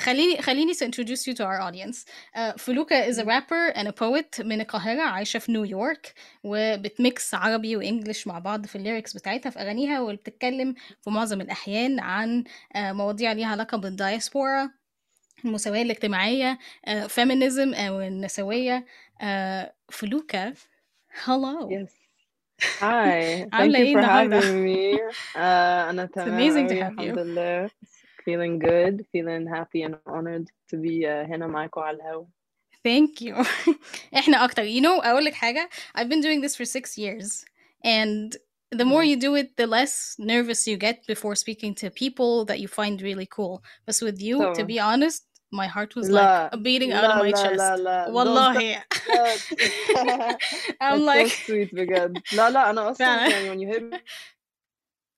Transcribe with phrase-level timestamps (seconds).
[0.00, 2.04] خليني خليني to introduce you to our audience
[2.36, 7.76] uh, فلوكا is a rapper and a poet من القاهرة عايشة في نيويورك وبتميكس عربي
[7.76, 13.32] وإنجليش مع بعض في الليركس بتاعتها في أغانيها وبتتكلم في معظم الأحيان عن uh, مواضيع
[13.32, 14.70] ليها علاقة بالدايسبورا
[15.44, 16.58] المساواة الاجتماعية
[16.88, 18.86] uh, feminism أو النسوية
[19.20, 19.24] uh,
[19.92, 20.54] فلوكا
[21.26, 21.90] hello Yes.
[22.80, 23.48] Hi.
[23.52, 24.98] Thank you إيه for having me.
[25.34, 27.70] Uh, أنا It's تمام amazing to have you الحمد لله.
[28.29, 32.25] Feeling good, feeling happy and honored to be uh, هنا معاكم على الهوا.
[32.87, 33.45] Thank you.
[34.15, 34.63] احنا اكتر.
[34.63, 35.69] You know, اقول لك حاجة.
[35.97, 37.45] I've been doing this for six years
[37.83, 38.35] and
[38.71, 39.09] the more Nice.
[39.11, 43.01] you do it, the less nervous you get before speaking to people that you find
[43.01, 43.63] really cool.
[43.85, 44.67] But with you, to طبعا.
[44.67, 47.57] be honest, my heart was لا like beating out of لا my لا chest.
[47.57, 48.53] لا لا don't والله.
[48.53, 50.37] start that.
[50.81, 52.17] I'm That's so like sweet بجد.
[52.33, 53.27] لا لا أنا أصلا فعلا.
[53.29, 54.01] يعني when you hit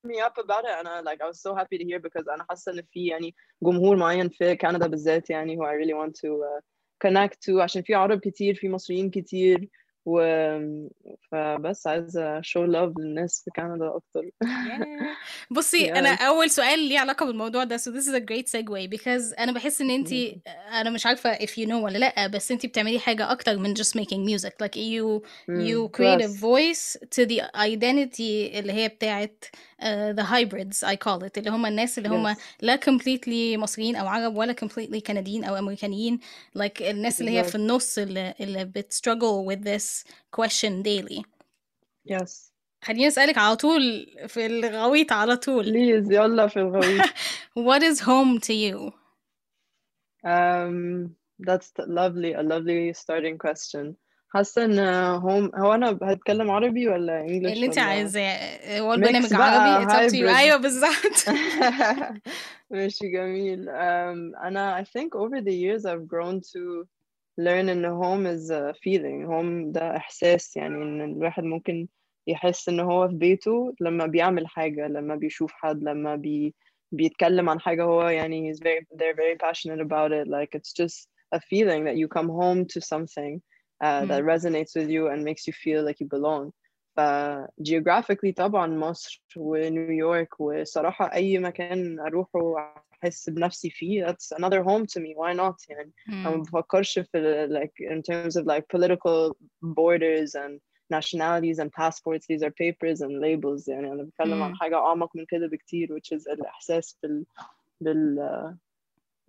[0.04, 2.72] me up about it أنا like I was so happy to hear because أنا حاسة
[2.72, 6.62] إن في يعني جمهور معين في كندا بالذات يعني who I really want to uh,
[7.08, 9.70] connect to عشان في عرب كتير في مصريين كتير
[10.07, 10.21] و
[11.33, 14.23] فبس عايزة show love للناس في كندا أكتر.
[14.45, 15.17] Yeah.
[15.51, 16.23] بصي أنا yes.
[16.23, 19.81] أول سؤال ليه علاقة بالموضوع ده so this is a great segue because أنا بحس
[19.81, 20.13] إن انت
[20.73, 23.99] أنا مش عارفة if you know ولا لأ بس انت بتعملي حاجة أكتر من just
[24.01, 29.45] making music like you you create a voice to the identity اللي هي بتاعت
[29.83, 29.85] uh,
[30.19, 32.39] the hybrids I call it اللي هم الناس اللي هم Yes.
[32.61, 36.21] لا completely مصريين أو عرب ولا completely كنديين أو أمريكانيين
[36.59, 37.55] like الناس اللي هي في.
[37.55, 39.92] النص اللي, اللي بت struggle with this
[40.32, 41.22] question daily
[42.10, 42.52] Yes.
[42.84, 47.02] خليني اسالك على طول في الغويط على طول Please يلا في الغويط.
[47.60, 48.94] What is home to you?
[50.24, 51.16] Um,
[51.48, 53.94] that's t- lovely, a lovely starting question.
[54.30, 54.76] حاسة إن
[55.22, 59.60] home هو أنا هتكلم عربي ولا اللي English انت ولا عايزاه هو mix البرنامج بقى
[59.60, 61.26] عربي it's up to you hybrid ايوه بالظبط
[62.72, 66.88] ماشي جميل um, أنا I think over the years I've grown to
[67.42, 71.88] learn إن home is a feeling home ده إحساس يعني إن الواحد ممكن
[72.28, 76.56] يحس إن هو في بيته لما بيعمل حاجة لما بيشوف حد لما بي
[76.92, 81.08] بيتكلم عن حاجة هو يعني he's very they're very passionate about it like it's just
[81.36, 83.42] a feeling that you come home to something
[83.84, 84.28] uh, that مم.
[84.36, 86.52] resonates with you and makes you feel like you belong
[86.96, 87.00] ف
[87.62, 95.00] geographically طبعا مصر ونيويورك وصراحة أي مكان أروحه أحس بنفسي فيه that's another home to
[95.00, 95.92] me why not يعني أنا
[96.30, 96.42] ما مم.
[96.42, 100.60] بفكرش في ال- like in terms of like political borders and
[100.94, 104.56] nationalities and passports these are papers and labels يعني أنا بتكلم عن مم.
[104.56, 107.26] حاجة أعمق من كده بكتير which is الإحساس بال
[107.82, 108.56] بال uh,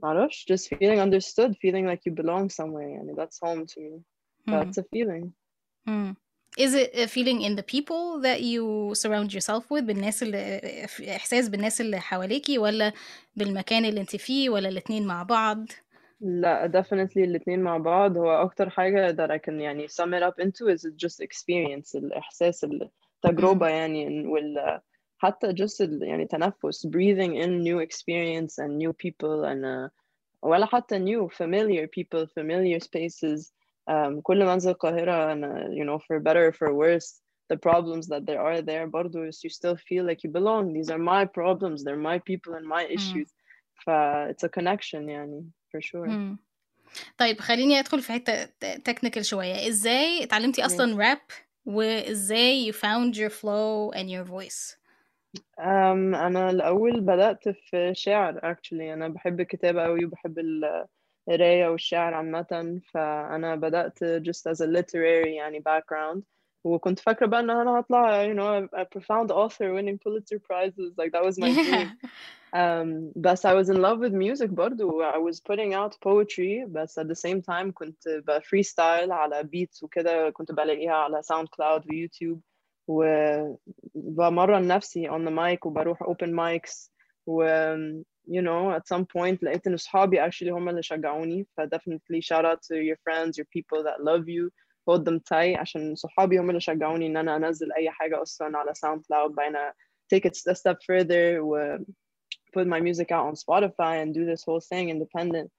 [0.02, 4.02] معرفش just feeling understood feeling like you belong somewhere يعني that's home to me
[4.46, 4.60] مم.
[4.62, 5.30] that's a feeling
[5.86, 6.16] مم.
[6.58, 10.60] Is it a feeling in the people that you surround yourself with بالناس اللي
[11.16, 12.92] إحساس بالناس اللي حواليكي ولا
[13.36, 15.66] بالمكان اللي انت فيه ولا الاتنين مع بعض؟
[16.20, 20.44] لا definitely الاتنين مع بعض هو أكتر حاجة that I can يعني sum it up
[20.44, 23.72] into is just experience الإحساس التجربة مم.
[23.72, 24.80] يعني وال
[25.18, 29.90] حتى just ال- يعني تنفس breathing in new experience and new people and uh,
[30.42, 33.52] ولا حتى new familiar people familiar spaces
[33.90, 37.20] um, كل ما انزل القاهرة أنا you know for better or for worse
[37.52, 40.90] the problems that there are there برضو is you still feel like you belong these
[40.90, 42.96] are my problems they're my people and my مم.
[42.98, 43.32] issues
[43.84, 43.90] ف
[44.30, 46.38] it's a connection يعني for sure مم.
[47.18, 48.44] طيب خليني ادخل في حته
[48.76, 51.20] تكنيكال شويه ازاي اتعلمتي اصلا ماشي راب
[51.66, 54.76] وازاي you found your flow and your voice
[55.58, 60.86] um, أنا الأول بدأت في شعر actually أنا بحب الكتابة أوي وبحب ال-
[61.27, 66.21] القراية والشعر عامة فأنا بدأت just as a literary يعني background
[66.63, 71.11] وكنت فاكرة بقى إن أنا هطلع you know a, profound author winning Pulitzer prizes like
[71.11, 71.91] that was my dream
[72.55, 76.99] um, بس I was in love with music برضو I was putting out poetry بس
[76.99, 81.83] at the same time كنت ب freestyle على beats وكده كنت بلاقيها على ساوند كلاود
[81.89, 82.41] ويوتيوب
[82.87, 86.89] وبمرن نفسي on the mic وبروح open mics
[87.27, 87.43] و
[88.26, 92.44] you know at some point لقيت إن صحابي actually هم اللي شجعوني ف definitely shout
[92.44, 94.50] out to your friends your people that love you
[94.88, 98.74] hold them tight عشان صحابي هم اللي شجعوني إن أنا أنزل أي حاجة أصلا على
[98.74, 99.56] ساوند كلاود بعدين
[100.14, 101.78] take it a step further و
[102.52, 105.50] put my music out on Spotify and do this whole thing independent.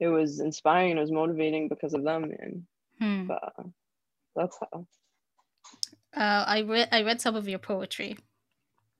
[0.00, 0.96] It was inspiring.
[0.96, 2.62] It was motivating because of them, and
[3.00, 3.26] hmm.
[3.26, 3.54] but
[4.34, 4.86] that's how.
[6.16, 8.18] uh, I read I read some of your poetry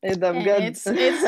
[0.02, 0.62] Hey, them and good.
[0.68, 1.22] it's it's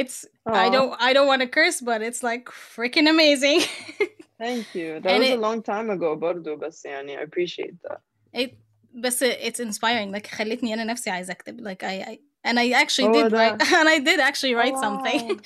[0.00, 0.16] it's
[0.46, 2.46] I Aw, don't I don't want to curse but it's like
[2.76, 3.60] freaking amazing
[4.38, 5.00] thank you.
[5.00, 8.00] That and was a it long time ago, برضو بس يعني I appreciate that.
[8.34, 8.50] it
[8.94, 13.04] بس it's inspiring like خلتني انا نفسي عايزه اكتب like I, I and I actually
[13.06, 15.40] هو did write ده and I did actually oh write something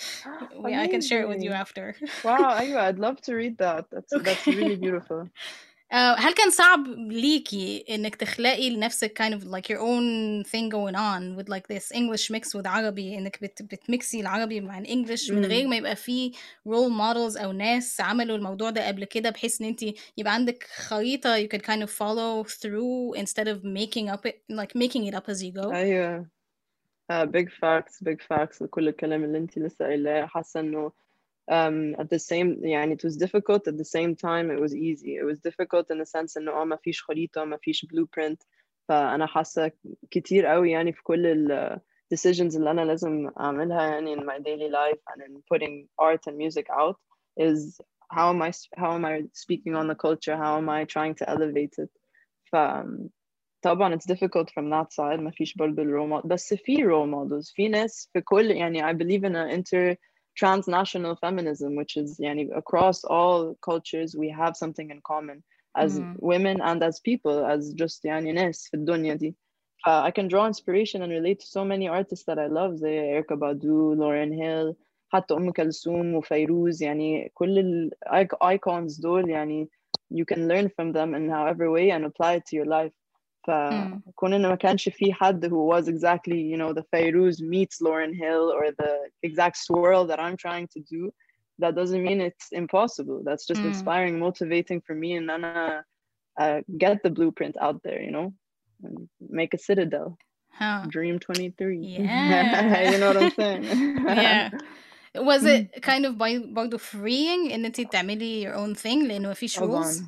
[0.57, 1.95] wow we, I can share it with you amazing after
[2.25, 5.29] wow أيوة I'd love to read that that's that's okay really beautiful آه،
[5.93, 11.37] هل كان صعب ليكي انك تخلقي لنفسك kind of like your own thing going on
[11.37, 15.61] with like this English mix with عربي انك بت بتميكسي العربي مع الانجليش من غير
[15.61, 16.33] امم ما يبقى فيه
[16.69, 19.83] role models او ناس عملوا الموضوع ده قبل كده بحيث ان انت
[20.17, 24.75] يبقى عندك خريطة you can kind of follow through instead of making up it like
[24.75, 26.29] making it up as you go أيوة
[27.13, 30.93] uh, big facts big facts لكل الكلام اللي انتي لسه قايلاه حاسة انه
[31.51, 35.17] um, at the same يعني it was difficult at the same time it was easy
[35.17, 38.37] it was difficult in the sense انه اه ما فيش خريطة ما فيش blueprint
[38.89, 39.73] فأنا حاسة
[40.11, 41.81] كتير قوي يعني في كل ال
[42.15, 46.37] decisions اللي أنا لازم أعملها يعني in my daily life and in putting art and
[46.37, 46.97] music out
[47.41, 47.81] is
[48.13, 49.15] how am I how am I
[49.45, 51.91] speaking on the culture how am I trying to elevate it
[52.53, 52.57] ف
[53.63, 57.55] طبعا it's difficult from that side ما فيش برضه الرول موديل بس في role models
[57.55, 59.97] في ناس في كل يعني I believe in a inter
[60.38, 65.44] transnational feminism, which is yani, across all cultures, we have something in common
[65.76, 66.14] as mm-hmm.
[66.20, 69.36] women and as people, as just yani, nes في الدنيا دي.
[69.86, 72.88] Uh, I can draw inspiration and relate to so many artists that I love, the
[72.88, 74.76] Erykah Badu, Lauryn Hill,
[75.14, 79.70] حتى أم كلثوم وفيروز يعني كل الايكونز دول يعني
[80.14, 82.92] you can learn from them in however way and apply it to your life.
[83.48, 88.14] فكون انه ما كانش في حد who was exactly you know the Fairuz meets Lauryn
[88.14, 91.12] Hill or the exact swirl that I'm trying to do
[91.60, 93.22] that doesn't mean it's impossible.
[93.28, 93.70] That's just mm.
[93.72, 95.84] inspiring motivating for me and أنا
[96.40, 98.34] uh, get the blueprint out there you know
[98.84, 99.10] and
[99.40, 100.18] make a citadel.
[100.52, 100.86] Huh.
[100.88, 102.92] dream 23 yeah.
[102.92, 103.64] You know what I'm saying?
[104.06, 104.50] Yeah.
[105.16, 105.82] Was it mm.
[105.82, 110.04] kind of by, by freeing in the تعملي your own thing لأنه مفيش rules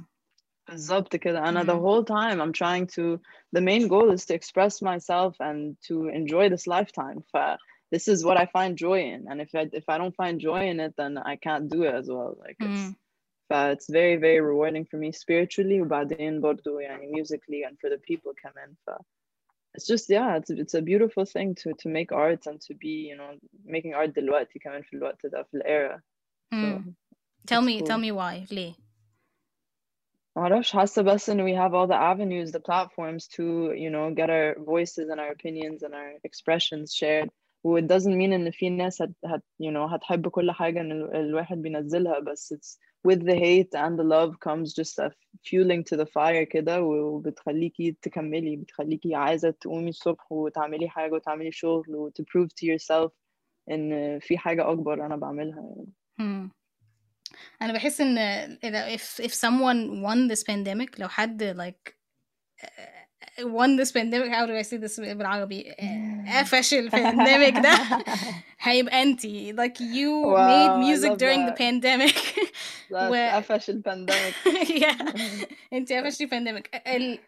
[0.68, 1.80] طبعا بالظبط كده أنا the مم.
[1.80, 3.20] whole time I'm trying to
[3.52, 7.36] the main goal is to express myself and to enjoy this lifetime ف
[7.94, 10.62] this is what I find joy in and if I if I don't find joy
[10.72, 12.94] in it then I can't do it as well like it's مم.
[13.50, 17.98] ف it's very very rewarding for me spiritually وبعدين برضو يعني musically and for the
[17.98, 18.90] people كمان ف
[19.76, 22.94] it's just yeah it's it's a beautiful thing to to make art and to be
[23.10, 23.30] you know
[23.64, 26.00] making art دلوقتي كمان في الوقت ده في الera
[26.52, 26.94] so مم.
[27.46, 28.74] Tell it's me tell cool me why ليه؟
[30.38, 34.28] معرفش حاسة بس إن we have all the avenues the platforms to you know get
[34.30, 37.28] our voices and our opinions and our expressions shared
[37.64, 40.92] و it doesn't mean إن في ناس هت, هت you know هتحب كل حاجة إن
[40.92, 42.78] ال- الواحد بينزلها بس it's
[43.08, 45.10] with the hate and the love comes just a
[45.48, 51.52] fueling to the fire كده و- وبتخليكي تكملي بتخليكي عايزة تقومي الصبح وتعملي حاجة وتعملي
[51.52, 53.10] شغل و to prove to yourself
[53.70, 55.86] إن في حاجة أكبر أنا بعملها يعني.
[57.30, 57.36] مم.
[57.62, 58.18] انا بحس ان
[58.64, 61.92] إذا- if if someone won this pandemic لو حد like
[62.64, 62.68] uh,
[63.42, 67.78] won this pandemic how do I say this بالعربي uh, قفش البانديميك ده
[68.60, 72.16] هيبقى انتي like you made wow I music love during the that pandemic
[72.90, 74.34] that's و قفش البانديميك
[74.68, 75.16] yeah
[75.72, 77.18] انتي قفشتي pandemic ال...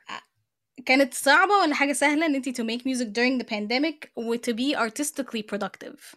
[0.87, 4.50] كانت صعبة ولا حاجة سهلة ان انتي to make music during the pandemic و to
[4.52, 6.14] be artistically productive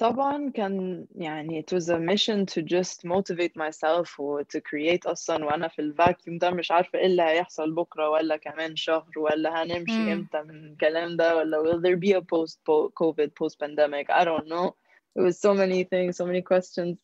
[0.00, 5.44] طبعا كان يعني it was a mission to just motivate myself و to create أصلا
[5.44, 10.02] وأنا في الفاكيوم ده مش عارفة إيه اللي هيحصل بكرة ولا كمان شهر ولا هنمشي
[10.02, 10.08] مم.
[10.12, 12.58] إمتى من الكلام ده ولا will there be a post
[13.00, 14.74] COVID post pandemic I don't know
[15.18, 16.96] it was so many things so many questions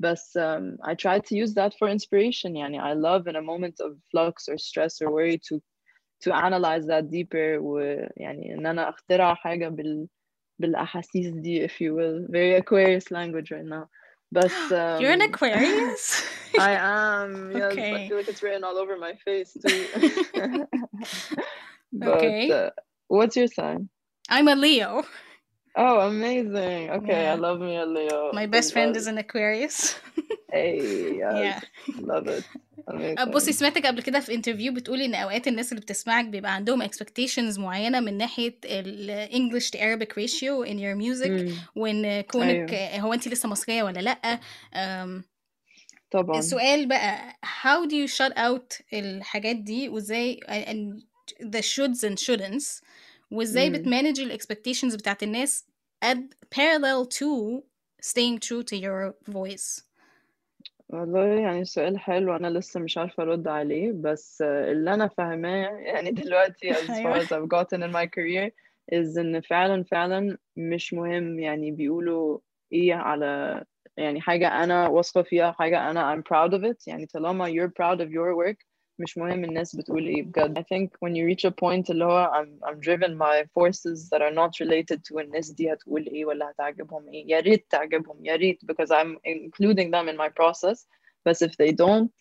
[0.00, 3.80] بس um, I tried to use that for inspiration يعني I love in a moment
[3.80, 5.60] of flux or stress or worry to
[6.24, 10.08] to analyze that deeper ويعني إن أنا أخترع حاجة بال
[10.58, 13.88] بالأحاسيس دي if you will very Aquarius language right now
[14.32, 14.52] بس
[15.00, 16.24] you're an um, Aquarius
[16.58, 19.86] I am yes I okay feel like it's written all over my face too
[21.92, 22.70] but okay uh,
[23.08, 23.88] what's your sign
[24.28, 25.04] I'm a Leo
[25.76, 29.18] oh amazing okay I yeah love me a Leo my best friend is بالظبط an
[29.24, 29.76] Aquarius
[30.52, 31.64] hey yeah yes
[32.12, 32.71] love it أه،
[33.27, 36.83] بصي amazing سمعتك قبل كده في انترفيو بتقولي إن أوقات الناس اللي بتسمعك بيبقى عندهم
[36.87, 41.53] expectations معينة من ناحية ال English to Arabic ratio in your music مم.
[41.75, 42.99] وإن كونك أيوه.
[42.99, 43.99] هو انت لسه مصرية ولا
[44.75, 45.23] أم،
[46.11, 46.39] طبعا.
[46.39, 51.03] السؤال بقى how do you shut out الحاجات دي وإزاي and
[51.45, 52.81] the shoulds and shouldn'ts
[53.31, 53.69] وإزاي.
[53.69, 55.65] بتمانج ال expectations بتاعت الناس
[56.05, 56.17] at
[56.55, 57.61] parallel to
[58.05, 59.83] staying true to your voice
[60.93, 66.11] والله يعني سؤال حلو أنا لسه مش عارفة أرد عليه بس اللي أنا فاهماه يعني
[66.11, 68.51] دلوقتي as far أيوه as I've gotten in my career
[68.93, 72.39] is إن فعلا فعلا مش مهم يعني بيقولوا
[72.71, 73.63] إيه على
[73.97, 76.87] يعني حاجة أنا واثقة فيها حاجة أنا I'm proud of it.
[76.87, 78.72] يعني طالما you're proud of your work
[79.03, 82.31] مش مهم الناس بتقول ايه بجد I think when you reach a point اللي هو
[82.33, 86.51] I'm, I'm driven by forces that are not related to الناس دي هتقول ايه ولا
[86.51, 90.87] هتعجبهم ايه يا ريت تعجبهم يا ريت because I'm including them in my process
[91.25, 92.11] but if they don't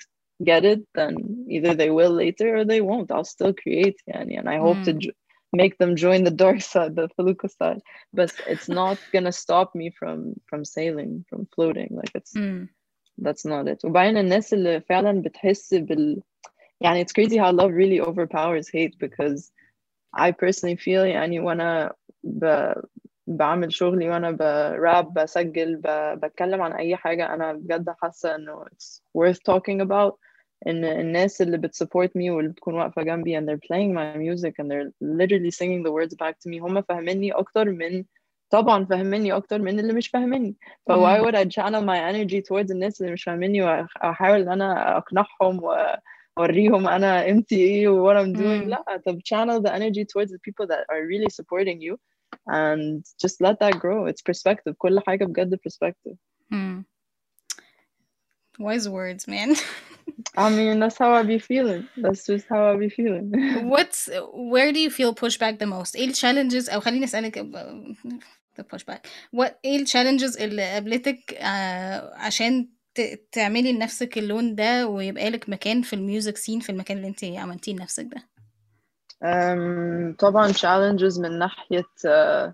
[0.50, 1.14] get it then
[1.48, 4.84] either they will later or they won't I'll still create يعني and I hope mm.
[4.84, 5.10] to hmm.
[5.52, 7.80] make them join the dark side, the Felukah side.
[8.12, 11.90] But it's not gonna stop me from from sailing, from floating.
[11.90, 12.68] Like it's mm.
[13.18, 13.84] that's not it.
[13.84, 16.22] وبعدين الناس اللي فعلا بتحس بال
[16.81, 19.51] يعني it's crazy how love really overpowers hate because
[20.15, 22.73] I personally feel يعني وانا ب...
[23.27, 25.87] بعمل شغلي وانا براب بسجل ب...
[26.25, 30.13] بتكلم عن اي حاجة انا بجد حاسة انه it's worth talking about
[30.67, 34.71] ان الناس اللي بتsupport me واللي بتكون واقفة جنبي and they're playing my music and
[34.71, 38.03] they're literally singing the words back to me هم فاهميني اكتر من
[38.49, 40.55] طبعا فاهميني اكتر من اللي مش فاهميني
[40.87, 41.23] ف why مم.
[41.25, 45.59] would I channel my energy towards الناس اللي مش فاهميني واحاول ان انا اقنعهم
[46.37, 48.69] واوريهم انا قيمتي ايه و what I'm doing مم.
[48.69, 51.95] لا طب channel the energy towards the people that are really supporting you
[52.51, 56.15] and just let that grow it's perspective كل حاجة بجد perspective
[56.51, 56.85] مم.
[58.59, 59.49] Wise words, man.
[60.45, 63.25] I mean that's how I be feeling that's just how I be feeling
[63.73, 63.99] What's
[64.53, 65.95] where do you feel pushback the most?
[65.95, 67.93] ايه الchallenges او خليني اسألك ب-
[68.59, 68.99] the pushback
[69.35, 72.69] what ايه الchallenges اللي قابلتك آه عشان
[73.32, 77.72] تعملي لنفسك اللون ده ويبقى لك مكان في الميوزك سين في المكان اللي انت عملتيه
[77.72, 78.28] لنفسك ده
[79.24, 82.52] um, طبعا challenges من ناحية uh,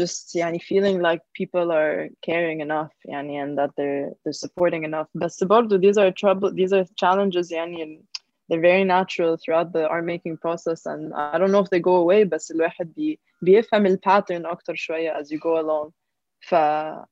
[0.00, 5.06] just يعني feeling like people are caring enough يعني and that they're they're supporting enough
[5.14, 8.04] بس برضو these are trouble these are challenges يعني
[8.48, 11.96] they're very natural throughout the art making process and I don't know if they go
[11.96, 15.90] away بس الواحد بي بيفهم ال pattern أكتر شوية as you go along
[16.39, 16.55] ف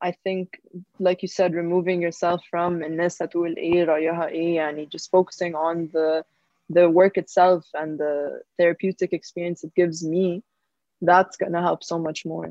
[0.06, 0.48] I think
[1.00, 5.88] like you said removing yourself from الناس هتقول ايه رأيها ايه يعني just focusing on
[5.94, 6.24] the
[6.78, 10.42] the work itself and the therapeutic experience it gives me
[11.10, 12.50] that's gonna help so much more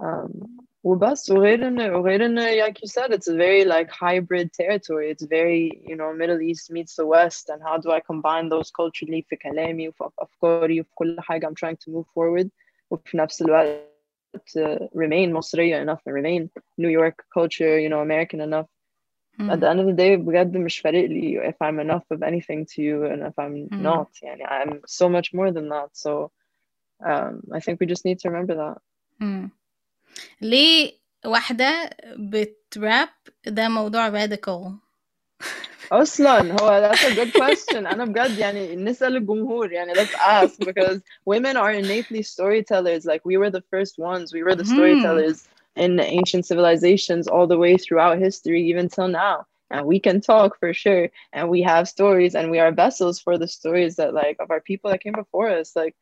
[0.00, 0.30] um,
[0.84, 5.24] وبس وغير إن وغير إن like you said it's a very like hybrid territory it's
[5.24, 9.22] very you know Middle East meets the West and how do I combine those culturally
[9.28, 12.48] في كلامي وفي أفكاري وفي كل حاجة I'm trying to move forward
[12.90, 13.91] وفي نفس الوقت
[14.36, 18.66] to remain مصرية enough and remain New York culture you know American enough
[19.50, 22.64] at the end of the day بجد مش فارق لي if I'm enough of anything
[22.66, 23.82] to you and if I'm Mm.
[23.82, 26.30] not يعني I'm so much more than that so
[27.04, 28.78] um, I think we just need to remember that
[29.20, 29.50] مم.
[30.40, 30.92] ليه
[31.26, 33.08] واحدة بتراب
[33.46, 34.72] ده موضوع radical
[35.92, 41.00] اصلا هو that's a good question انا بجد يعني نسال الجمهور يعني let's ask because
[41.26, 44.74] women are innately storytellers like we were the first ones we were the Mhm.
[44.74, 45.38] storytellers
[45.84, 49.36] in ancient civilizations all the way throughout history even till now
[49.70, 51.04] and we can talk for sure
[51.36, 54.62] and we have stories and we are vessels for the stories that like of our
[54.70, 55.94] people that came before us like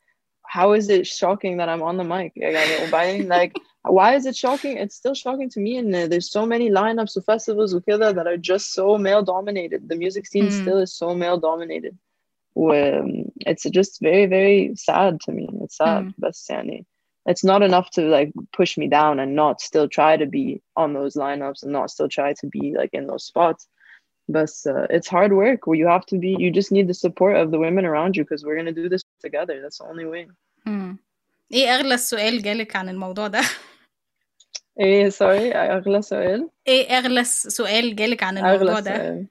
[0.56, 3.52] how is it shocking that I'm on the mic يعني وبعدين like
[3.96, 4.74] why is it shocking?
[4.82, 8.26] It's still shocking to me, and uh, there's so many lineups of festivals وكده that
[8.26, 9.88] are just so male dominated.
[9.88, 10.52] The music scene Mm.
[10.62, 11.94] still is so male dominated.
[12.56, 15.46] Um, it's just very very sad to me.
[15.62, 16.14] It's sad, Mm.
[16.18, 16.84] but يعني,
[17.26, 20.44] it's not enough to like push me down and not still try to be
[20.82, 23.62] on those lineups and not still try to be like in those spots.
[24.28, 26.30] But uh, it's hard work where you have to be.
[26.42, 29.02] You just need the support of the women around you because we're gonna do this
[29.26, 29.54] together.
[29.62, 30.26] That's the only way.
[30.66, 30.96] مم.
[31.52, 33.40] ايه اغلى سؤال جالك عن الموضوع ده
[34.80, 36.48] إيه sorry أغلى سؤال.
[36.68, 39.26] ايه اغلى س- سؤال جالك عن الموضوع أغلى ده سؤال.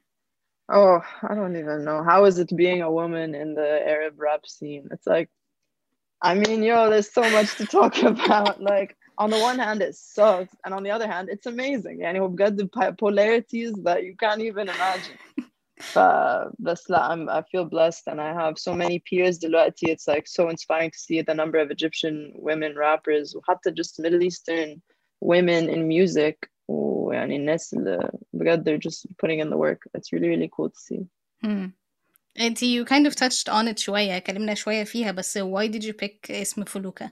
[0.68, 2.04] Oh, I don't even know.
[2.04, 4.88] How is it being a woman in the Arab rap scene?
[4.90, 5.30] It's like,
[6.24, 8.60] I mean, yo, there's so much to talk about.
[8.60, 12.04] Like, on the one hand, it sucks, and on the other hand, it's amazing.
[12.04, 15.18] And we've got the po- polarities that you can't even imagine.
[15.96, 19.38] Uh, but I'm, I feel blessed, and I have so many peers.
[19.38, 24.00] دلوقتي, it's like so inspiring to see the number of Egyptian women rappers, وحتى just
[24.00, 24.82] Middle Eastern
[25.22, 26.50] women in music.
[26.68, 29.80] ويعني الناس اللي بجد they're just putting in the work.
[29.98, 31.06] It's really really cool to see.
[31.44, 31.74] مم.
[32.40, 35.94] انت you kind of touched on it شوية اتكلمنا شوية فيها بس why did you
[35.94, 37.12] pick اسم فلوكة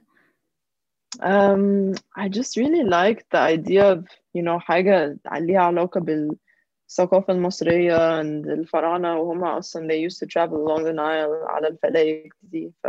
[1.21, 8.21] Um, I just really like the idea of you know حاجة ليها علاقة بالثقافة المصرية
[8.21, 12.87] and الفراعنة وهم أصلا they used to travel along the Nile على الفلايك دي ف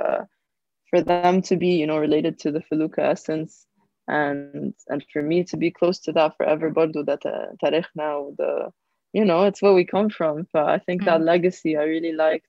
[0.91, 3.67] for them to be you know related to the Felucca essence
[4.09, 8.73] and and for me to be close to that forever برضو ده تا- تاريخنا وده
[9.17, 11.25] you know it's where we come from so I think that Mm.
[11.33, 12.49] legacy I really liked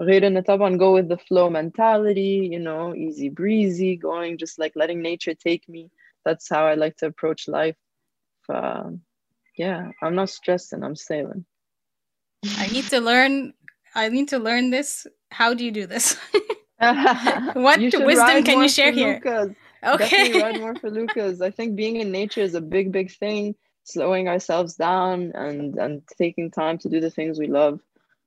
[0.00, 4.72] غير ان طبعا go with the flow mentality you know easy breezy going just like
[4.76, 5.90] letting nature take me
[6.24, 7.76] that's how I like to approach life
[8.48, 9.00] um,
[9.56, 11.44] yeah I'm not stressing I'm sailing
[12.64, 13.54] I need to learn
[13.94, 15.06] I need to learn this.
[15.30, 16.16] How do you do this?
[17.54, 19.20] what You should wisdom ride can you more share here?
[19.82, 19.98] felucas.
[19.98, 20.40] Definitely Okay.
[20.40, 21.40] ride more felucas.
[21.42, 23.54] I think being in nature is a big, big thing.
[23.84, 27.80] Slowing ourselves down and and taking time to do the things we love.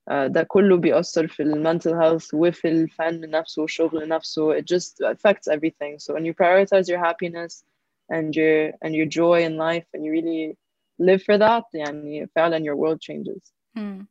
[0.09, 4.57] Uh, ده كله بيأثر في ال mental health وفي الفن نفسه والشغل نفسه.
[4.59, 5.99] It just affects everything.
[5.99, 7.63] So when you prioritize your happiness
[8.09, 10.55] and your and your joy in life and you really
[10.99, 13.41] live for that, يعني فعلا your world changes.
[13.75, 14.01] Hmm.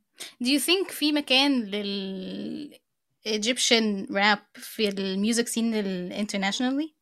[0.43, 2.75] Do you think في مكان لل
[3.27, 6.93] Egyptian rap في ال music scene ال- internationally?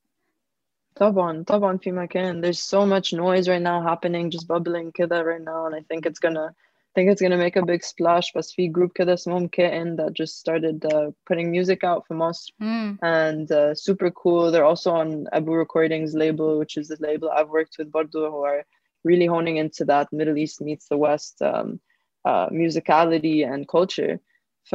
[0.99, 5.43] طبعا طبعا في مكان there's so much noise right now happening just bubbling كده right
[5.43, 6.55] now and I think it's gonna
[6.97, 10.13] I think it's gonna make a big splash بس في group كده اسمهم كائن that
[10.13, 12.91] just started uh, putting music out في مصر Hmm.
[13.03, 17.51] and uh, super cool they're also on Abu Recordings label which is the label I've
[17.51, 18.65] worked with برضو who are
[19.05, 21.81] really honing into that Middle East meets the West um,
[22.25, 24.15] uh, musicality and culture
[24.71, 24.75] ف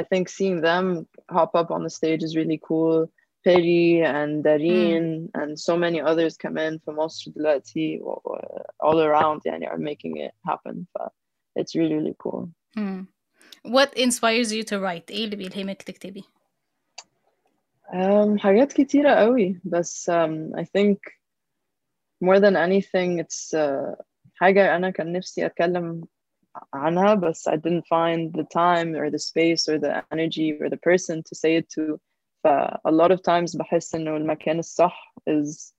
[0.00, 1.06] I think seeing them
[1.36, 3.10] hop up on the stage is really cool
[3.44, 9.00] Peri and Dareen and so many others come in from Mostre دلوقتي و- و- all
[9.00, 10.98] around يعني are making it happen ف
[11.58, 13.02] it's really really cool Hmm.
[13.64, 15.10] What inspires you to write?
[15.10, 16.24] ايه اللي بيلهمك تكتبي؟
[17.92, 20.98] um, حاجات كتيرة قوي بس um, I think
[22.24, 23.94] more than anything it's uh,
[24.34, 26.04] حاجة أنا كان نفسي أتكلم
[26.74, 30.76] عنها بس I didn't find the time or the space or the energy or the
[30.90, 32.00] person to say it to
[32.44, 32.46] ف
[32.88, 35.72] a lot of times بحس إنه المكان الصح is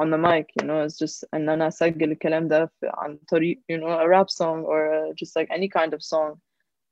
[0.00, 3.60] on the mic you know it's just إن أنا أسجل الكلام ده في- عن طريق
[3.72, 6.40] you know a rap song or uh, just like any kind of song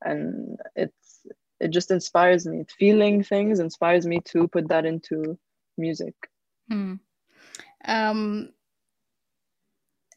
[0.05, 1.27] and it's
[1.61, 5.39] it just inspires me feeling things inspires me to put that into
[5.79, 6.15] music
[6.71, 6.95] Hmm.
[7.95, 8.53] Um,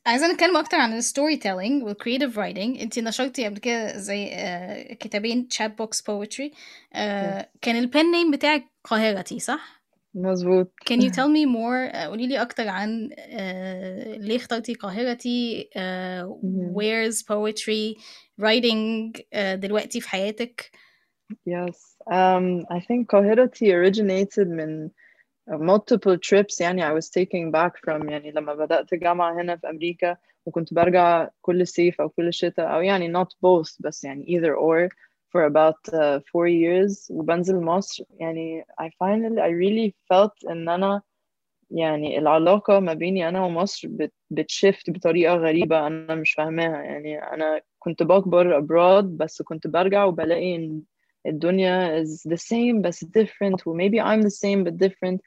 [0.06, 5.48] عايزة نتكلم أكتر عن الستوري تيلينج والكريتيف رايتنج انتي نشرتي قبل كده زي آه، كتابين
[5.60, 6.50] box poetry.
[6.94, 9.82] آه، كان البن نيم بتاعك قاهرتي صح؟
[10.14, 10.72] مظبوط.
[10.92, 16.40] Can you tell me more آه، قولي لي أكتر عن آه، ليه اخترتي قاهرتي؟ آه،
[16.42, 16.76] Mhm.
[16.76, 18.00] where's poetry
[18.42, 19.20] writing
[19.54, 20.70] دلوقتي في حياتك؟
[21.32, 21.76] Yes.
[22.12, 24.90] Um, I think Kohirati originated من
[25.49, 30.17] multiple trips يعني I was taking back from يعني لما بدأت جامعة هنا في أمريكا
[30.45, 34.89] وكنت برجع كل صيف أو كل شتاء أو يعني not both بس يعني either or
[35.31, 41.01] for about uh, four years وبنزل مصر يعني I finally I really felt إن أنا
[41.71, 47.61] يعني العلاقة ما بيني أنا ومصر بت بتشفت بطريقة غريبة أنا مش فاهماها يعني أنا
[47.79, 50.81] كنت بكبر abroad بس كنت برجع وبلاقي إن
[51.25, 55.19] الدنيا is the same بس different و maybe I'm the same but different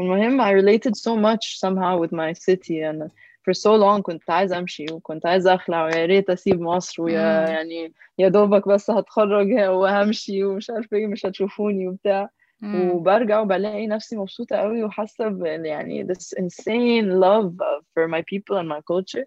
[0.00, 3.10] المهم I related so much somehow with my city and
[3.44, 7.46] for so long كنت عايزة أمشي وكنت عايزة أخلع ويا ريت أسيب مصر ويا مم.
[7.52, 12.90] يعني يا دوبك بس هتخرج وهمشي ومش عارفة إيه مش هتشوفوني وبتاع مم.
[12.90, 17.52] وبرجع وبلاقي نفسي مبسوطة قوي وحاسة ب- يعني this insane love
[17.94, 19.24] for my people and my culture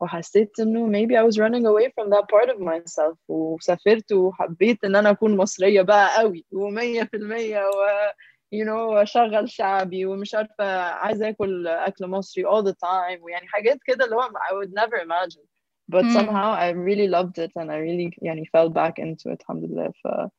[0.00, 4.96] وحسيت انه maybe I was running away from that part of myself وسافرت وحبيت ان
[4.96, 8.10] انا اكون مصرية بقى قوي ومية في المية و
[8.54, 13.78] you know اشغل شعبي ومش عارفة عايزة اكل اكل مصري all the time ويعني حاجات
[13.84, 15.44] كده اللي هو I would never imagine
[15.92, 16.14] but مم.
[16.18, 20.30] somehow I really loved it and I really يعني fell back into it alhamdulillah ف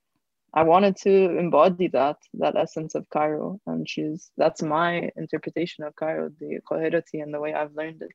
[0.53, 5.95] I wanted to embody that that essence of Cairo, and she's that's my interpretation of
[5.95, 8.11] Cairo, the Qahirati and the way I've learned it.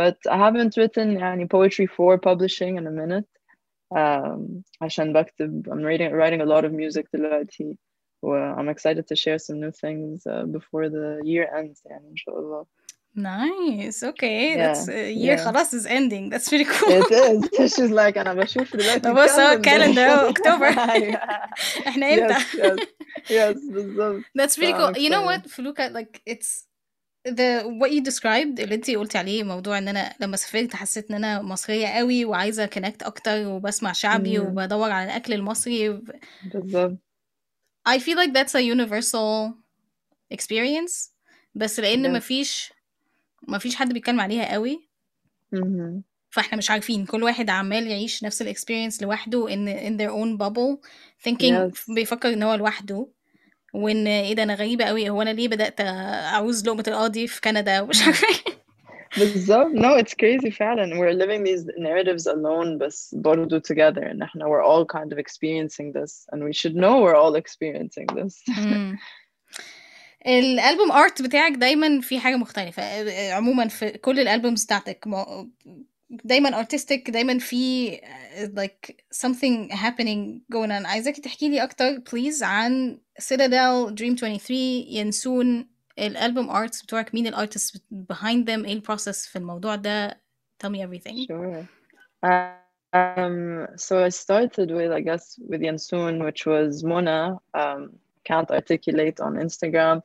[0.00, 3.28] but I haven't written any poetry for publishing in a minute
[4.00, 7.76] um, I'm reading, writing a lot of music دلوقتي
[8.58, 12.64] I'm excited to share some new things uh, before the year ends and inshallah
[13.14, 14.02] Nice.
[14.02, 14.50] Okay.
[14.50, 14.56] Yeah.
[14.62, 15.64] That's uh, year yeah.
[15.78, 16.24] is ending.
[16.30, 16.88] That's pretty cool.
[17.00, 17.74] It is.
[17.74, 20.70] She's like أنا بشوف دلوقتي بص هو calendar October.
[21.96, 22.76] Yes, yes.
[23.28, 23.56] yes
[24.34, 24.96] That's really cool.
[24.96, 26.67] You know what, Felukah, like it's
[27.34, 31.16] the what you described اللي انتي قلتي عليه موضوع إن أنا لما سافرت حسيت إن
[31.24, 34.46] أنا مصرية قوي وعايزة كونكت أكتر وبسمع شعبي مم.
[34.46, 36.00] وبدور على الأكل المصري
[36.54, 36.98] بالظبط.
[37.88, 39.52] I feel like that's a universal
[40.34, 41.10] experience
[41.54, 42.16] بس لأن Yes.
[42.16, 42.72] مفيش
[43.48, 44.88] مفيش حد بيتكلم عليها قوي
[45.54, 46.00] Mhm.
[46.30, 50.88] فإحنا مش عارفين كل واحد عمال يعيش نفس الاكسبيرينس لوحده in, in their own bubble
[51.28, 51.94] thinking Yes.
[51.94, 53.08] بيفكر إن هو لوحده
[53.78, 57.80] وإن إيه ده أنا غريبة قوي هو أنا ليه بدأت أعوز لقمة القاضي في كندا
[57.82, 58.58] ومش عارفة إيه
[59.16, 59.72] بالظبط.
[59.74, 60.98] No, it's crazy فعلا.
[60.98, 65.92] We're living these narratives alone بس برضو together and إحنا we're all kind of experiencing
[65.92, 68.44] this and we should know we're all experiencing this.
[70.26, 72.82] الألبوم ارت بتاعك دايما في حاجة مختلفة
[73.32, 75.04] عموما في كل الألبومز بتاعتك
[76.10, 80.86] دايما artistic دايما في uh, like something happening going on.
[80.86, 85.66] عايزاكي تحكي لي اكتر please عن Citadel Dream 23 ينسون
[85.98, 90.20] الالبوم ارتس بتوعك مين الارتست behind them ايه process في الموضوع ده؟
[90.64, 91.26] Tell me everything.
[91.28, 91.68] Sure.
[92.94, 97.20] Um, so I started with I guess with Yansoon which was Mona
[97.54, 97.80] um,
[98.24, 99.96] can't articulate on Instagram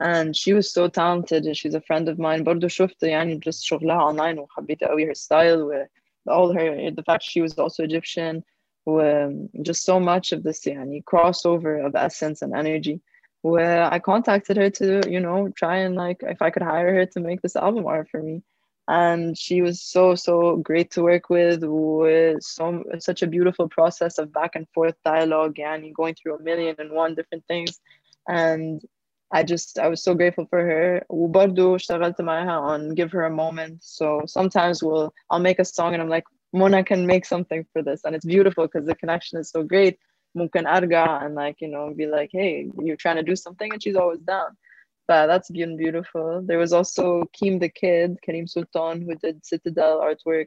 [0.00, 2.44] And she was so talented and she's a friend of mine.
[2.44, 5.88] برضو شفت يعني just شغلها online وحبيت قوي her style with
[6.28, 8.42] all her, the fact she was also Egyptian
[8.86, 9.00] و
[9.62, 13.00] just so much of this يعني crossover of essence and energy.
[13.42, 17.06] Where I contacted her to, you know, try and like if I could hire her
[17.06, 18.42] to make this album art for me
[18.88, 24.18] and she was so so great to work with with so such a beautiful process
[24.18, 27.80] of back and forth dialogue and going through a million and one different things
[28.28, 28.82] and
[29.32, 33.30] I just I was so grateful for her وبرضه اشتغلت معاها on give her a
[33.30, 37.64] moment so sometimes we'll I'll make a song and I'm like Mona can make something
[37.72, 39.98] for this and it's beautiful because the connection is so great
[40.34, 43.82] ممكن أرجع and like you know be like hey you're trying to do something and
[43.82, 44.56] she's always down
[45.08, 46.42] but that's been beautiful.
[46.46, 50.46] There was also Keem the Kid, Karim Sultan, who did Citadel artwork.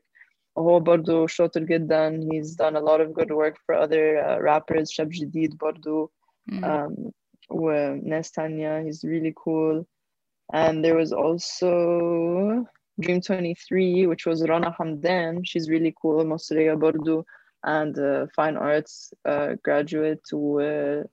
[0.58, 2.20] هو برضو شاطر جدا.
[2.32, 4.92] He's done a lot of good work for other uh, rappers.
[4.92, 6.10] Shab Jadid برضو.
[6.52, 6.64] Mm.
[6.64, 7.12] Um,
[7.50, 8.84] وناس تانية.
[8.84, 9.86] He's really cool.
[10.54, 12.66] And there was also
[13.00, 15.42] Dream 23, which was Rana Hamdan.
[15.44, 16.26] She's really cool.
[16.26, 17.26] مصرية برضو.
[17.68, 20.34] And uh, fine arts uh, graduate.
[20.34, 20.60] و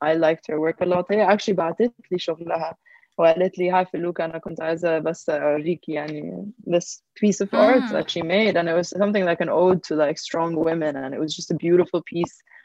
[0.01, 1.07] I liked her work a lot.
[1.11, 2.77] هي actually بعتت لي شغلها.
[3.19, 7.93] وقالت لي هاي فلوكة أنا كنت عايزة بس أوريك يعني this piece of art Ah.
[7.93, 11.15] that she made and it was something like an ode to like strong women and
[11.15, 12.56] it was just a beautiful piece where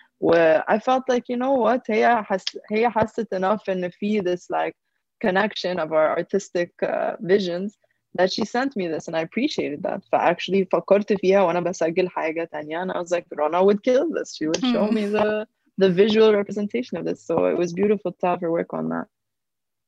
[0.68, 4.76] I felt like you know what هي حس هي حست enough إن في this like
[5.26, 7.78] connection of our artistic uh, visions
[8.16, 12.44] that she sent me this and I appreciated that فactually فكرت فيها وأنا بسجل حاجة
[12.52, 14.96] تانية and I was like Rana would kill this she would show Hmm.
[14.96, 15.48] me the
[15.78, 19.08] the visual representation of this so it was beautiful to have her work on that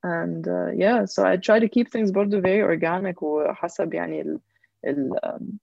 [0.03, 4.39] and uh, yeah so I try to keep things برضو very organic وحسب يعني ال,
[4.85, 5.59] ال, um,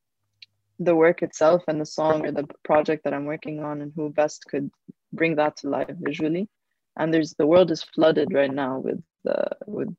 [0.80, 4.10] the work itself and the song or the project that I'm working on and who
[4.10, 4.70] best could
[5.12, 6.48] bring that to life visually
[6.98, 9.94] and there's the world is flooded right now with uh, with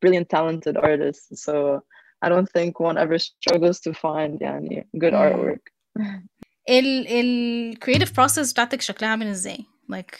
[0.00, 1.82] brilliant talented artists so
[2.22, 5.22] I don't think one ever struggles to find يعني good Mm.
[5.24, 5.64] artwork
[6.68, 9.58] ال ال creative process بتاعتك شكلها عامل ازاي
[9.92, 10.14] like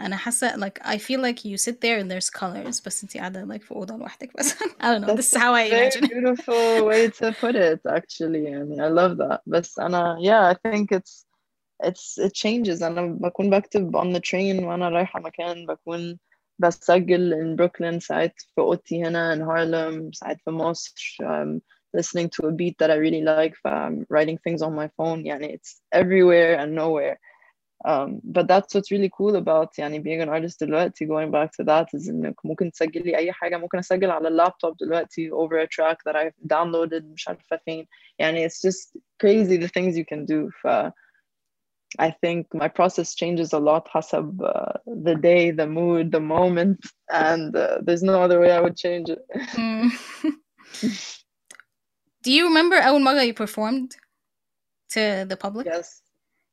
[0.00, 3.46] انا حاسه like I feel like you sit there and there's colors بس انتي قاعده
[3.54, 6.10] like في اوضه لوحدك بس I don't know this is how I very imagine it.
[6.10, 10.92] beautiful way to put it actually and I love that بس أنا yeah I think
[10.98, 11.24] it's
[11.82, 16.18] it's it changes أنا بكون بكتب on the train وأنا رايحة مكان بكون
[16.58, 21.60] بسجل in Brooklyn ساعات في أوضتي هنا in Harlem ساعات في مصر um,
[21.96, 25.58] listening to a beat that I really like I'm writing things on my phone يعني
[25.58, 27.18] it's everywhere and nowhere
[27.84, 31.64] um, but that's what's really cool about يعني being an artist دلوقتي going back to
[31.64, 35.96] that is إنك ممكن تسجلي أي حاجة ممكن أسجل على اللابتوب دلوقتي over a track
[36.06, 37.86] that I've downloaded مش عارفة فين
[38.18, 40.92] يعني it's just crazy the things you can do ف
[41.98, 44.72] I think my process changes a lot حسب uh,
[45.04, 46.78] the day the mood the moment
[47.12, 49.22] and uh, there's no other way I would change it
[49.54, 49.90] Mm.
[52.22, 53.96] Do you remember أول مرة you performed
[54.90, 55.66] to the public?
[55.66, 56.02] yes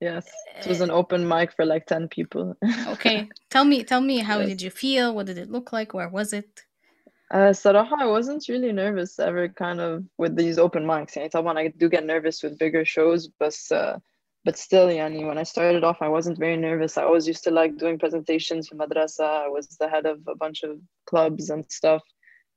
[0.01, 0.25] yes
[0.59, 2.55] it was an open mic for like 10 people
[2.87, 4.47] Okay, tell me tell me how Yes.
[4.49, 5.13] did you feel?
[5.15, 5.93] What did it look like?
[5.93, 6.61] Where was it?
[7.31, 11.57] Uh, صراحة I wasn't really nervous ever kind of with these open mics يعني طبعا
[11.59, 13.97] I do get nervous with bigger shows but uh,
[14.45, 17.51] but still يعني when I started off I wasn't very nervous I always used to
[17.51, 21.65] like doing presentations في مدرسة I was the head of a bunch of clubs and
[21.69, 22.03] stuff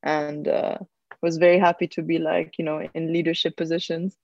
[0.05, 0.79] and uh,
[1.23, 4.17] was very happy to be like you know in leadership positions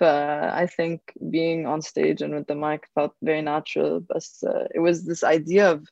[0.00, 4.00] uh, I think being on stage and with the mic felt very natural.
[4.00, 5.86] But uh, it was this idea of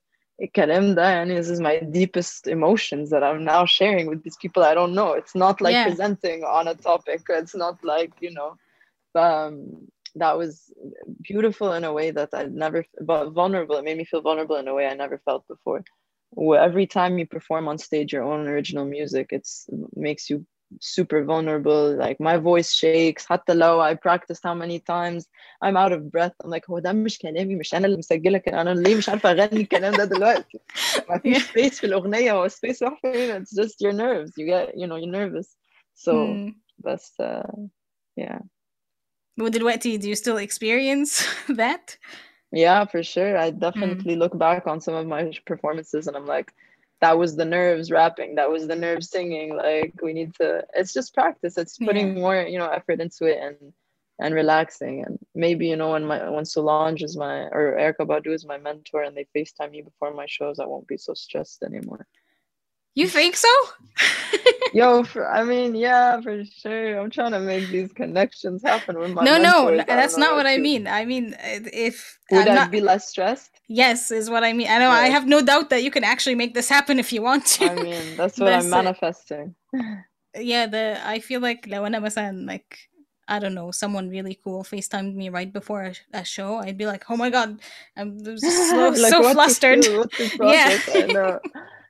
[0.54, 4.74] Karim and this is my deepest emotions that I'm now sharing with these people I
[4.74, 5.12] don't know.
[5.12, 5.86] It's not like yeah.
[5.86, 7.22] presenting on a topic.
[7.28, 8.56] It's not like you know.
[9.14, 10.70] Um, that was
[11.22, 13.76] beautiful in a way that I never, but vulnerable.
[13.76, 15.84] It made me feel vulnerable in a way I never felt before
[16.58, 20.46] every time you perform on stage your own original music it's it makes you
[20.81, 21.95] super vulnerable.
[21.95, 23.25] Like my voice shakes.
[23.25, 25.23] حتى لو I practiced how many times
[25.65, 26.33] I'm out of breath.
[26.43, 29.31] I'm like هو ده مش كلامي مش أنا اللي مسجلة كده أنا ليه مش عارفة
[29.31, 30.59] أغني الكلام ده دلوقتي
[31.09, 31.51] ما فيش Yeah.
[31.51, 34.95] space في الأغنية هو space راح فين it's just your nerves you get you know
[34.97, 35.55] you're nervous
[35.95, 36.51] so Hmm.
[36.77, 37.59] بس uh,
[38.19, 38.39] yeah
[39.39, 41.23] ودلوقتي do you still experience
[41.57, 41.97] that?
[42.55, 46.49] yeah for sure I definitely look back on some of my performances and I'm like
[47.02, 50.94] that was the nerves rapping that was the nerves singing like we need to it's
[50.94, 52.20] just practice it's putting Yeah.
[52.22, 53.56] more you know effort into it and
[54.20, 58.32] and relaxing and maybe you know when my when Solange is my or Erykah Badu
[58.32, 61.62] is my mentor and they FaceTime me before my shows I won't be so stressed
[61.62, 62.06] anymore
[62.94, 63.54] You think so?
[64.71, 69.11] yo for, I mean yeah for sure I'm trying to make these connections happen with
[69.11, 69.69] my no, no, mentors.
[69.69, 70.59] n- I don't that's know not what I you.
[70.59, 70.87] mean.
[70.87, 74.53] I mean, uh, if would I'm I not, be less stressed yes, is what I
[74.53, 74.67] mean.
[74.69, 74.89] I know.
[74.91, 75.15] I Yes.
[75.17, 77.69] have no doubt that you can actually make this happen if you want to.
[77.69, 78.71] I mean that's what That's I'm it.
[78.71, 79.55] manifesting
[80.35, 82.89] yeah, the I feel like لو أنا مثلا like
[83.27, 86.85] I don't know, someone really cool FaceTimed me right before a, a show, I'd be
[86.87, 87.59] like, oh my god,
[87.97, 89.67] I'm just so, like so what to flustered.
[89.69, 90.79] feel, what to Yeah.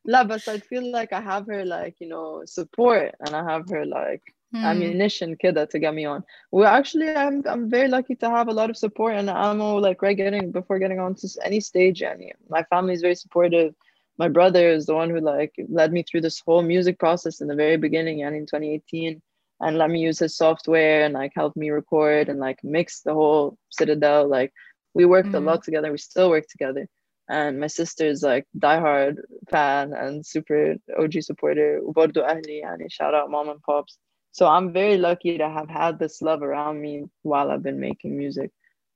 [0.09, 0.63] process, I know.
[0.73, 3.69] La, but I feel like I have her like you know support and I have
[3.71, 4.97] her like Hmm.
[4.99, 6.25] ammunition kida to get me on.
[6.53, 10.03] Well, actually, I'm I'm very lucky to have a lot of support and ammo like
[10.03, 12.03] right getting before getting on to any stage.
[12.03, 13.75] And my family is very supportive.
[14.19, 17.49] My brother is the one who like led me through this whole music process in
[17.49, 19.23] the very beginning and in 2018
[19.61, 23.15] and let me use his software and like help me record and like mix the
[23.15, 24.29] whole Citadel.
[24.29, 24.53] Like
[24.95, 25.45] we worked a Mhm.
[25.45, 25.93] lot together.
[25.93, 26.89] We still work together
[27.30, 29.16] And my sister is like diehard
[29.50, 31.80] fan and super OG supporter.
[31.84, 33.98] وبرضو أهلي يعني shout out mom and pops.
[34.32, 38.18] So I'm very lucky to have had this love around me while I've been making
[38.18, 38.52] music.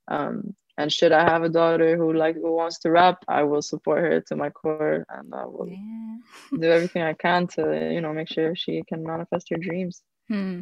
[0.08, 3.62] Um, and should I have a daughter who like who wants to rap, I will
[3.62, 6.18] support her to my core and I will Yeah.
[6.64, 7.62] do everything I can to
[7.96, 10.04] you know make sure she can manifest her dreams.
[10.30, 10.62] Hmm.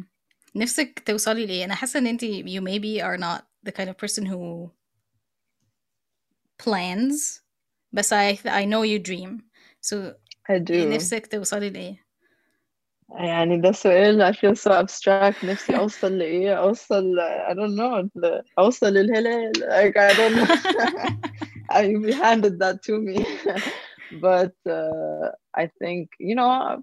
[0.56, 4.26] نفسك توصلي لإيه؟ أنا حاسة إن أنت you maybe are not the kind of person
[4.26, 4.70] who
[6.58, 7.40] plans
[7.94, 9.42] بس I I know you dream
[9.80, 10.14] so
[10.48, 10.94] I do.
[10.94, 11.96] نفسك توصلي لإيه؟
[13.18, 17.16] يعني ده سؤال I feel so abstract نفسي أوصل لإيه أوصل
[17.48, 20.46] I don't know ل- أوصل للهلال like I don't know
[21.72, 23.24] I you handed that to me
[24.28, 25.26] but uh,
[25.62, 26.82] I think you know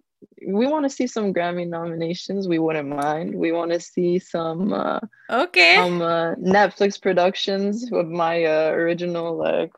[0.60, 4.62] we want to see some Grammy nominations we wouldn't mind we want to see some
[4.74, 5.00] uh,
[5.44, 9.72] Okay some uh, Netflix productions with my uh, original like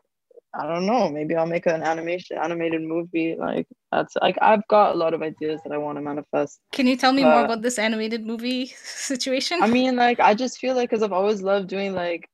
[0.59, 4.95] I don't know maybe I'll make an animation animated movie like that's like I've got
[4.95, 7.45] a lot of ideas that I want to manifest Can you tell me more Uh,
[7.45, 9.59] about this animated movie situation?
[9.61, 12.29] I mean, like, I just feel like because I've always loved doing like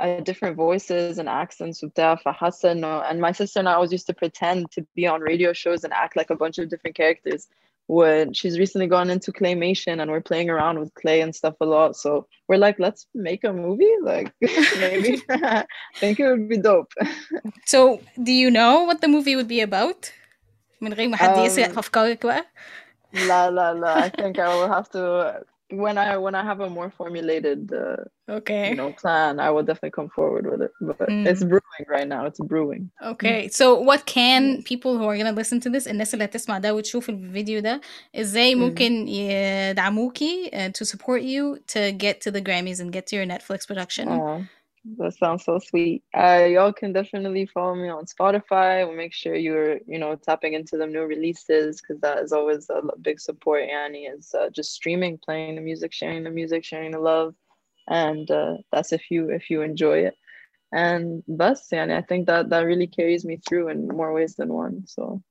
[0.00, 3.92] uh, different voices and accents with Dafa Hassan, uh, and my sister and I always
[3.92, 6.96] used to pretend to be on radio shows and act like a bunch of different
[6.96, 7.46] characters
[7.87, 11.65] When she's recently gone into claymation and we're playing around with clay and stuff a
[11.65, 13.95] lot, so we're like, let's make a movie.
[14.03, 14.31] Like,
[14.79, 15.65] maybe I
[15.95, 16.91] think it would be dope.
[17.65, 20.11] So do you know what the movie would be about؟
[20.81, 22.45] من غير ما حد يسرق Um, في أفكارك بقى؟
[23.27, 23.95] la la la.
[23.95, 25.43] I think I will have to
[25.83, 27.61] when I when I have a more formulated.
[27.73, 28.03] Uh,
[28.39, 31.25] Okay you know plan i will definitely come forward with it but Mm.
[31.31, 35.57] it's brewing right now it's brewing Okay, so what can people who are gonna listen
[35.65, 37.81] to this الناس اللي هتسمع ده وتشوف الفيديو ده
[38.15, 38.57] ازاي Mm.
[38.57, 43.25] ممكن يدعموكي uh, to support you to get to the Grammys and get to your
[43.25, 44.07] Netflix production?
[44.09, 44.41] oh
[44.98, 46.02] that sounds so sweet.
[46.14, 48.86] Uh y'all can definitely follow me on spotify.
[48.86, 52.68] We'll make sure you're you know tapping into the new releases because that is always
[52.70, 53.62] a big support.
[53.68, 57.34] Annie is uh, just streaming playing the music sharing the music sharing the love.
[57.88, 60.14] And uh, that's if you if you enjoy it.
[60.72, 64.52] And thus, and i think that that really carries me through in more ways than
[64.52, 65.22] one so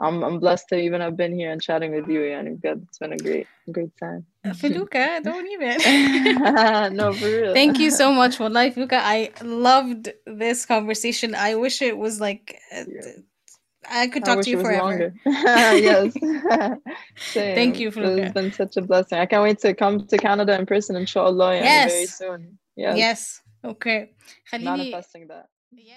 [0.00, 2.82] I'm, I'm blessed to even have been here and chatting with you, Yanivka.
[2.84, 4.24] It's been a great, great time.
[4.46, 6.96] Felukah, don't even.
[6.96, 7.52] no, for real.
[7.52, 8.70] Thank you so much, Wallahi.
[8.70, 11.34] Felukah, I loved this conversation.
[11.34, 12.58] I wish it was like.
[12.72, 12.84] Yeah.
[13.90, 15.14] I could talk I to you forever.
[15.24, 16.12] yes.
[17.32, 18.26] Thank you, Felukah.
[18.26, 19.18] It's been such a blessing.
[19.18, 21.56] I can't wait to come to Canada in person, inshallah.
[21.56, 21.92] Yes.
[21.92, 22.58] Very soon.
[22.76, 22.98] Yes.
[22.98, 23.42] Yes.
[23.64, 24.12] Okay.
[24.52, 25.48] Manifesting that.
[25.72, 25.94] Yeah.